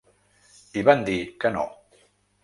[0.81, 1.65] I van dir que no.